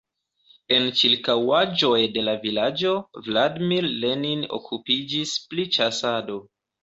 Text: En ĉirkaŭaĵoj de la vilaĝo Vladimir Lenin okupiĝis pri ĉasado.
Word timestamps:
En 0.75 0.85
ĉirkaŭaĵoj 1.01 1.99
de 2.15 2.23
la 2.29 2.33
vilaĝo 2.45 2.93
Vladimir 3.27 3.89
Lenin 4.05 4.41
okupiĝis 4.59 5.35
pri 5.51 5.67
ĉasado. 5.77 6.39